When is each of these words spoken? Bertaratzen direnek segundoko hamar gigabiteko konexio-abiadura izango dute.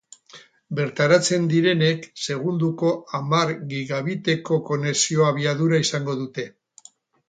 Bertaratzen 0.79 1.45
direnek 1.51 2.07
segundoko 2.29 2.95
hamar 3.19 3.55
gigabiteko 3.77 4.61
konexio-abiadura 4.73 5.85
izango 5.89 6.23
dute. 6.27 6.53